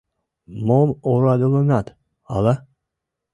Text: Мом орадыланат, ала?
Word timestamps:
Мом 0.65 0.89
орадыланат, 1.11 1.87
ала? 2.35 2.53